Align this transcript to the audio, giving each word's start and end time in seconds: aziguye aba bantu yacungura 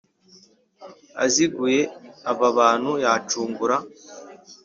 aziguye 1.23 1.81
aba 2.31 2.47
bantu 2.57 2.91
yacungura 3.03 3.75